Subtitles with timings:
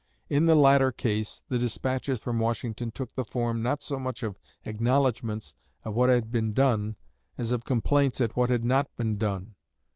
[0.31, 4.39] In the latter case the despatches from Washington took the form not so much of
[4.65, 5.53] acknowledgments
[5.85, 6.95] of what had been done
[7.37, 9.53] as of complaints at what had not been done.